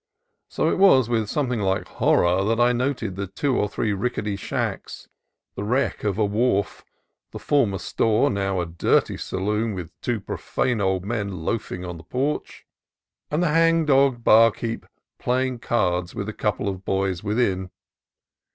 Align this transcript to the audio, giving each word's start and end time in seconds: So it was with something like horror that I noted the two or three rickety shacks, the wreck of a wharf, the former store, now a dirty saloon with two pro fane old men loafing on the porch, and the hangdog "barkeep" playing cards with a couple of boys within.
So 0.49 0.67
it 0.71 0.79
was 0.79 1.09
with 1.09 1.29
something 1.29 1.59
like 1.59 1.87
horror 1.87 2.43
that 2.45 2.59
I 2.59 2.73
noted 2.73 3.15
the 3.15 3.27
two 3.27 3.55
or 3.55 3.69
three 3.69 3.93
rickety 3.93 4.35
shacks, 4.35 5.07
the 5.53 5.63
wreck 5.63 6.03
of 6.03 6.17
a 6.17 6.25
wharf, 6.25 6.83
the 7.29 7.37
former 7.37 7.77
store, 7.77 8.31
now 8.31 8.59
a 8.61 8.65
dirty 8.65 9.15
saloon 9.15 9.75
with 9.75 9.91
two 10.01 10.19
pro 10.19 10.37
fane 10.37 10.81
old 10.81 11.05
men 11.05 11.45
loafing 11.45 11.85
on 11.85 11.97
the 11.97 12.03
porch, 12.03 12.65
and 13.29 13.43
the 13.43 13.49
hangdog 13.49 14.23
"barkeep" 14.23 14.87
playing 15.19 15.59
cards 15.59 16.15
with 16.15 16.27
a 16.27 16.33
couple 16.33 16.67
of 16.67 16.83
boys 16.83 17.23
within. 17.23 17.69